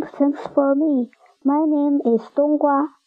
[0.00, 1.10] Thanks for me.
[1.42, 2.98] My name is 冬瓜。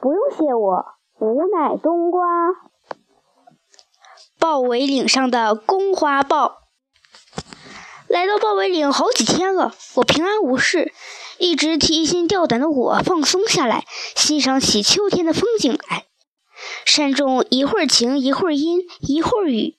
[0.00, 0.84] 不用谢我，
[1.18, 2.22] 吾乃冬瓜。
[4.38, 6.58] 豹尾岭上的宫花豹。
[8.08, 10.92] 来到豹尾岭好几天了，我平安无事。
[11.38, 13.84] 一直提心吊胆的我放松下来，
[14.14, 16.04] 欣赏起秋天的风景来。
[16.84, 19.76] 山中一会儿晴，一会儿阴，一会儿雨。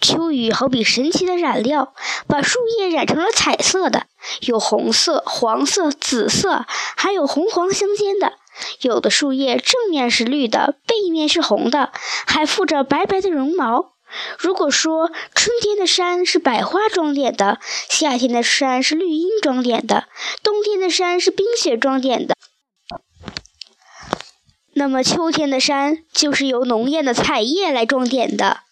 [0.00, 1.94] 秋雨好比神奇的染料，
[2.26, 4.06] 把树叶染成了彩色的，
[4.40, 6.66] 有红色、黄色、紫色，
[6.96, 8.34] 还有红黄相间的。
[8.82, 11.92] 有的树叶正面是绿的，背面是红的，
[12.26, 13.92] 还附着白白的绒毛。
[14.38, 20.08] 如果说春天的山是百花装点的，夏天的山是绿荫装点的，
[20.42, 22.34] 冬天的山是冰雪装点的，
[24.74, 28.62] 那么秋天的山就是由浓艳的彩叶来装点的。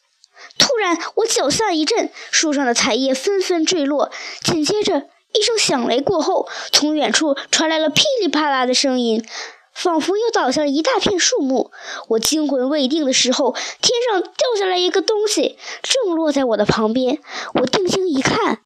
[0.59, 4.11] 突然，我脚下一震，树上的彩叶纷纷坠落，
[4.43, 9.25] 紧接着一声响雷过后，从远处传来了噼里啪啦的声音。
[9.73, 11.71] 仿佛又倒下了一大片树木。
[12.09, 17.21] 我惊魂未定的时候，天上掉下来一个东西，正落在我的旁边。
[17.55, 18.63] 我定睛一看，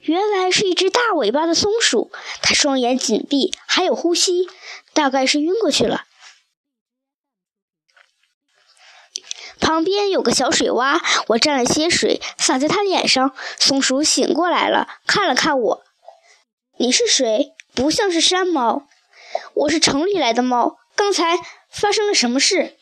[0.00, 2.10] 原来是一只大尾巴的松鼠。
[2.40, 4.48] 它双眼紧闭，还有呼吸，
[4.94, 6.04] 大概是晕过去了。
[9.72, 13.34] 旁边有个小水洼，我沾了些水洒在它脸上。
[13.58, 15.82] 松鼠醒过来了，看了看我
[16.76, 17.54] ：“你是谁？
[17.74, 18.86] 不像是山猫。”
[19.54, 21.38] 我是城里来的猫，刚才
[21.70, 22.76] 发生了什么事？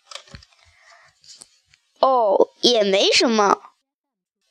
[2.00, 3.61] 哦，也没什么。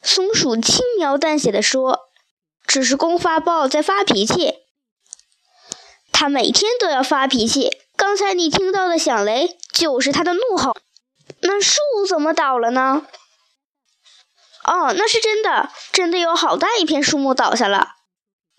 [0.02, 2.08] 松鼠轻描淡写的说
[2.66, 4.60] ：“只是公发豹在发脾气，
[6.14, 7.70] 它每天都要发脾气。
[7.98, 10.78] 刚才你听到的响雷就是它的怒吼。
[11.42, 13.04] 那树怎么倒了呢？
[14.66, 17.96] 哦，那是真的，真的有好大一片树木倒下了。”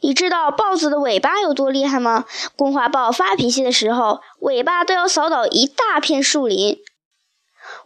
[0.03, 2.25] 你知道豹子的尾巴有多厉害吗？
[2.57, 6.79] 公花豹发脾气的时候，尾巴都要扫倒一大片树林。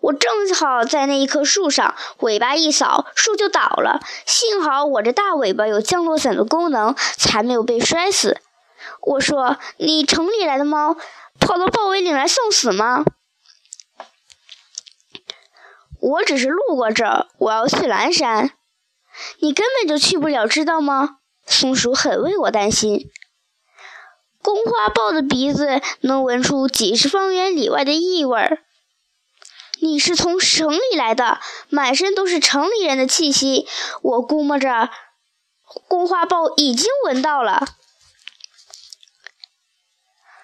[0.00, 4.00] 我正好在那一棵树上，尾巴一扫，树就倒了。
[4.24, 8.40] 幸好我这大尾巴有降落伞的功能，才没有被摔死。
[9.00, 10.96] 我说：“你城里来的猫，
[11.40, 13.04] 跑到豹尾岭来送死吗？”
[16.04, 18.50] 我只是路过这儿，我要去蓝山。
[19.38, 21.20] 你根本就去不了，知道吗？
[21.46, 23.10] 松鼠很为我担心。
[24.42, 28.58] 公花豹的鼻子能闻出几十方圆里外的异味儿。
[29.80, 33.66] 你是从城里来的，满身都是城里人的气息。
[34.02, 34.90] 我估摸着，
[35.88, 37.66] 公花豹已经闻到了。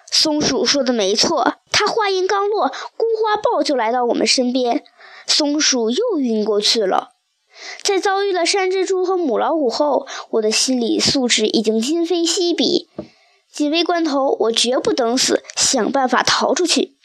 [0.09, 4.83] 松鼠说的没错，他话音刚落，公花豹就来到我们身边，
[5.27, 7.15] 松鼠又晕过去了。
[7.83, 12.89] 在遭遇了山蜘蛛和母老虎后，我的心理素质已经今非昔比。
[13.51, 16.95] 紧危关头，我绝不等死，想办法逃出去。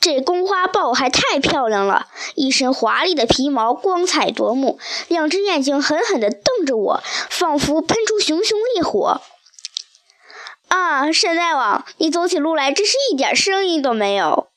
[0.00, 4.78] 这公花豹还太漂亮了，一身华丽的皮毛，光彩夺目，
[5.08, 9.20] 两只眼睛狠狠地瞪着我，仿佛喷出熊熊烈火。
[10.68, 14.51] 啊，山大王，你走起路来真是一点声音都没有。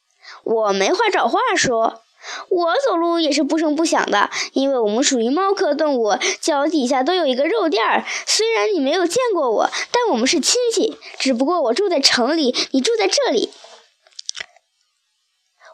[0.46, 2.02] 我没话找话说。
[2.50, 8.04] 我走路也是不声不响的，因为我们属于猫科动物，脚底下都有一个肉垫儿。
[8.26, 10.98] 虽然你没有见过我，但我们是亲戚。
[11.20, 13.52] 只不过我住在城里，你住在这里。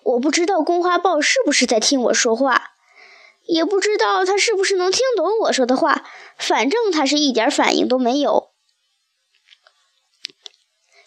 [0.04, 2.72] 我不知道公花豹是不是在听我说话，
[3.46, 6.04] 也不知道它是不是能听懂我说的话。
[6.38, 8.50] 反正它是一点反应都没有。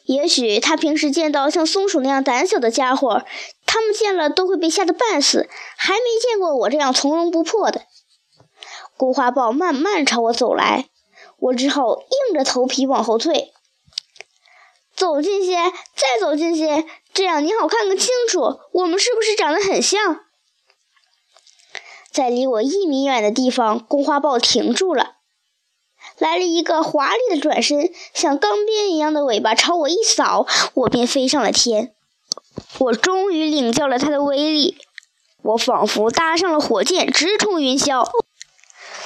[0.06, 3.26] 也许它平时见到像松鼠那样胆小的家伙。
[3.74, 7.82] 他们见了都会被吓得半死，还没见过我这样从容不迫的。
[8.96, 10.88] 公花豹慢慢朝我走来，
[11.38, 13.52] 我只好硬着头皮往后退。
[14.94, 15.56] 走近些，
[15.96, 20.20] 再走近些，这样你好看个清楚，我们是不是长得很像？
[22.12, 25.16] 在离我一米远的地方，公花豹停住了，
[26.18, 31.93] 来了一个华丽的转身，像钢鞭一样的尾巴朝我一扫，我便飞上了天。
[32.78, 34.76] 我终于领教了它的威力，
[35.42, 38.08] 我仿佛搭上了火箭，直冲云霄。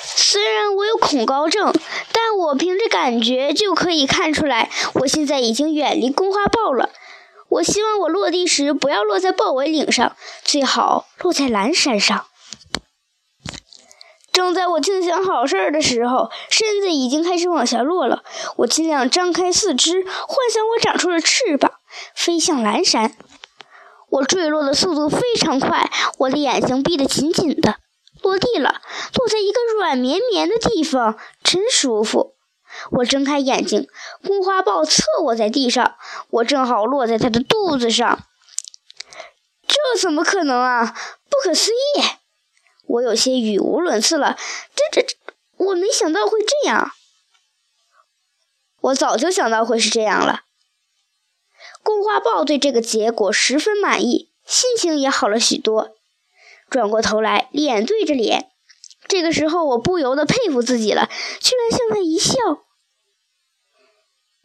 [0.02, 1.72] 虽然我有恐高症，
[2.12, 6.90] 但我凭着感觉就可以看出来，我现在已经远离公花豹了。
[7.50, 12.26] 我希望我落地时不要落在豹尾岭上，最好落在蓝山上。
[14.30, 18.22] 正在我净想好事儿的时候，身子已经开始往下落了。
[18.58, 21.77] 我尽量张开四肢，幻想我长出了翅膀，
[22.14, 23.16] 飞向蓝山。
[24.10, 27.76] 我坠落的速度非常快，我的眼睛闭得紧紧的。
[28.22, 28.80] 落地了，
[29.14, 32.34] 落在一个软绵绵的地方，真舒服。
[32.90, 33.88] 我睁开眼睛，
[34.26, 35.96] 公花豹侧卧在地上，
[36.30, 38.18] 我正好落在它的肚子上。
[39.66, 40.96] 这怎么可能啊！
[41.30, 42.02] 不可思议！
[42.86, 44.36] 我有些语无伦次了。
[44.74, 45.16] 这、这、这，
[45.56, 46.92] 我没想到会这样。
[48.80, 50.40] 我早就想到会是这样了。
[51.88, 55.96] 公花豹对这个结果十分满意，心情也好了许多。
[56.68, 58.50] 转过头来，脸对着脸。
[59.06, 61.08] 这个时候，我不由得佩服自己了，
[61.40, 62.36] 居然向他一笑。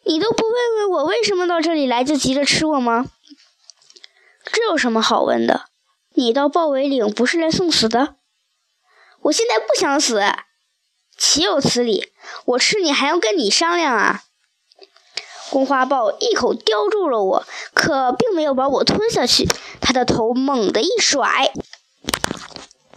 [0.05, 3.11] 你都不问问我为什么到这里来，就急着吃我吗？
[4.45, 5.65] 这有什么好问的？
[6.13, 8.15] 你到豹尾岭不是来送死的？
[9.23, 10.23] 我现在不想死，
[11.17, 12.09] 岂有此理！
[12.45, 14.23] 我吃你还要跟你商量啊？
[15.53, 17.45] 公花豹一口叼住了我，
[17.75, 19.47] 可并没有把我吞下去，
[19.79, 21.53] 他的头猛地一甩。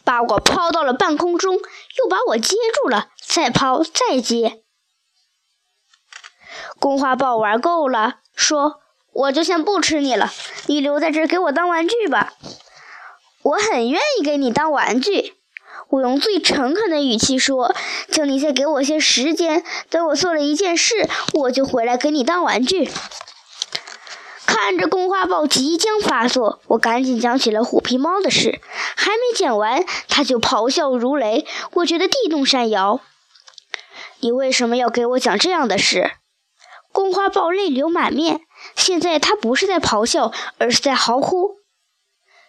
[0.05, 4.63] 把我抛到了半空中，又把我接住了，再抛，再接。
[6.81, 8.81] 公花豹玩够了，说
[9.13, 10.33] ：“我就先不吃你了，
[10.65, 12.33] 你留在这给我当玩具吧。”
[13.45, 15.36] 我很愿意给你当玩具，
[15.89, 17.75] 我用最诚恳的语气说
[18.11, 22.91] ：“请你再给我些时间，等我做了一件事，我就回来给你当玩具。”
[24.47, 28.61] 看着公花豹即将发作，我赶紧讲起了虎皮猫的事。
[28.97, 33.01] 还没讲完，他就咆哮如雷，我觉得地动山摇。
[34.21, 36.13] 你为什么要给我讲这样的事？
[36.91, 38.41] 公花豹泪流满面。
[38.75, 41.57] 现在他不是在咆哮，而是在嚎哭。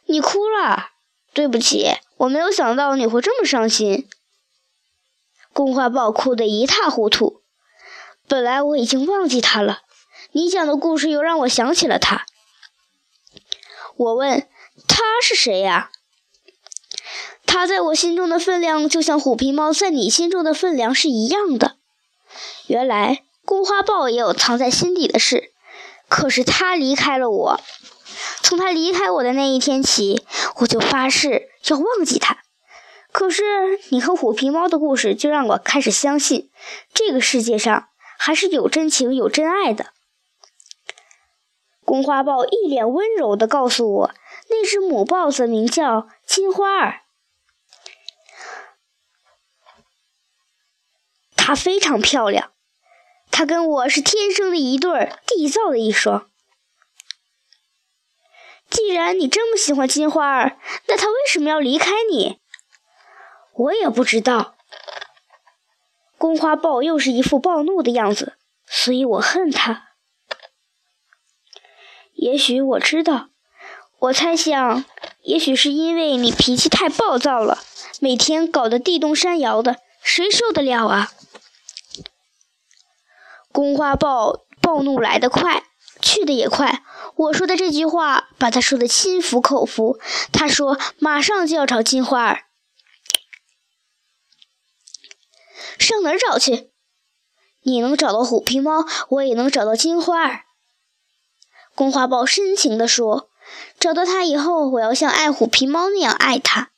[0.06, 0.88] 你哭了？
[1.34, 4.10] 对不起，我没有想到你会这么伤心。
[5.54, 7.42] 公花豹哭得一塌糊涂。
[8.28, 9.82] 本来我已经忘记他了。
[10.32, 12.26] 你讲的故事又让我想起了他。
[13.96, 14.48] 我问
[14.88, 15.92] 他是谁呀？
[17.46, 21.78] 他在我心中的分量，就像虎皮猫在你心中的分量是一样的。
[22.68, 25.52] 原来公花豹也有藏在心底的事，
[26.10, 27.62] 可是他离开了我。
[28.42, 30.26] 从他离开我的那一天起，
[30.60, 32.44] 我就发誓要忘记他。
[33.12, 36.52] 可是你和虎皮猫的故事，就让我开始相信，
[36.94, 39.94] 这个世界上还是有真情、有真爱的。
[41.84, 44.12] 公花豹一脸温柔地告诉我
[44.50, 47.02] ：“那只母豹子名叫金花儿，
[51.36, 52.52] 它非常漂亮，
[53.32, 56.30] 它跟我是天生的一对儿，缔造的一双。
[58.78, 62.40] 既然你这么喜欢金花儿，那它为什么要离开你？
[63.56, 64.56] 我也不知道。
[66.20, 68.38] 公花豹又是一副暴怒的样子，
[68.68, 69.88] 所以我恨他。”
[72.14, 73.30] 也许我知道，
[73.98, 74.86] 我猜想，
[75.24, 77.58] 也许是因为你脾气太暴躁了，
[78.00, 81.12] 每天搞得地动山摇的，谁受得了啊？
[83.52, 85.64] 公花豹暴怒来得快，
[86.02, 86.84] 去得也快。
[87.16, 90.00] 我说的这句话把他说的心服口服。
[90.32, 92.44] 他说马上就要找金花儿，
[95.80, 96.72] 上哪儿找去？
[97.64, 100.44] 你能找到虎皮猫，我也能找到金花儿。
[101.76, 103.30] 公花豹深情地说
[103.78, 106.72] ：“找到它以后，我要像爱虎皮猫那样爱它。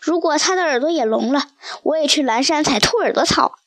[0.00, 1.48] 如果它的耳朵也聋了，
[1.84, 3.58] 我也去蓝山采兔耳朵草。”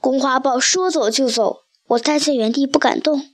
[0.00, 3.30] 公花豹说走就走，我待在原地不敢动。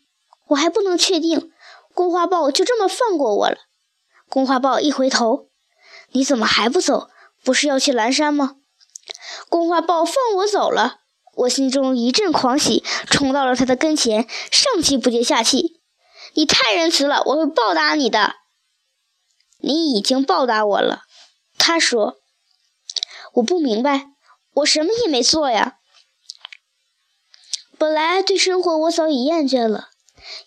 [0.48, 1.52] 我还不能确定，
[1.94, 3.58] 公花豹就这么放过我了。
[4.28, 5.48] 公花豹一回头
[6.12, 7.08] ：“你怎么还不走？
[7.42, 8.56] 不是要去蓝山吗？”
[9.48, 11.00] 公花豹放我走了。
[11.36, 15.80] 我心中一阵狂喜，冲到了他的跟前，上气不接下气
[16.34, 18.36] ：“你太仁慈了，我会报答你的。”
[19.58, 21.02] 你已经报答我了，
[21.58, 22.18] 他说。
[23.34, 24.10] 我不明白，
[24.52, 25.78] 我什么也没做呀。
[27.78, 29.88] 本来对生活我早已厌倦了，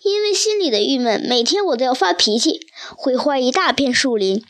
[0.02, 2.60] 因为心里的郁闷，每天我都要发脾气，
[2.96, 4.44] 毁坏一大片树林。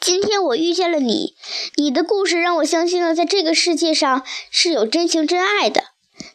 [0.00, 1.34] 今天我遇见了你，
[1.76, 5.84] 你的故事让我相信了，在这个世界上是有真情真爱的。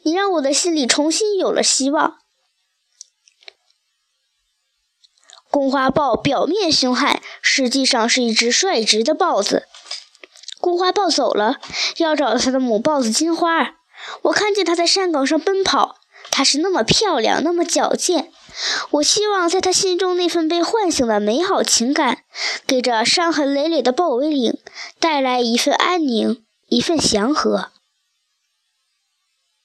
[0.03, 2.17] 你让我的心里重新有了希望。
[5.49, 9.67] 公花豹表面凶悍，实际上是一只率直的豹子。
[10.59, 11.59] 公花豹走了，
[11.97, 13.75] 要找它的母豹子金花儿。
[14.23, 15.95] 我看见她在山岗上奔跑，
[16.31, 18.31] 她是那么漂亮，那么矫健。
[18.91, 22.19] 我希望在她心中那份被唤醒的美好情感，
[22.67, 24.57] 给这伤痕累累的豹尾岭
[24.99, 27.69] 带来一份安宁，一份祥和。